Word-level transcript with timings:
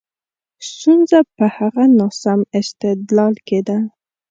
ستونزه 0.69 1.19
په 1.35 1.45
هغه 1.57 1.83
ناسم 1.97 2.39
استدلال 2.59 3.33
کې 3.47 3.59
ده. 3.67 3.77